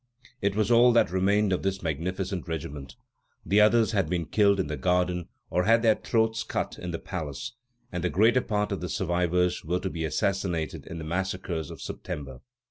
[0.41, 2.95] It was all that remained of this magnificent regiment.
[3.45, 6.97] The others had been killed in the garden or had their throats cut in the
[6.97, 7.51] palace,
[7.91, 11.83] and the greater part of the survivors were to be assassinated in the massacres of
[11.83, 12.39] September.